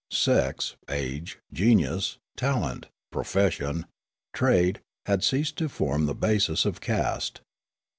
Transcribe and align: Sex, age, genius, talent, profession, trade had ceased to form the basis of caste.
Sex, 0.09 0.77
age, 0.89 1.37
genius, 1.53 2.17
talent, 2.35 2.87
profession, 3.11 3.85
trade 4.33 4.81
had 5.05 5.23
ceased 5.23 5.57
to 5.59 5.69
form 5.69 6.07
the 6.07 6.15
basis 6.15 6.65
of 6.65 6.81
caste. 6.81 7.41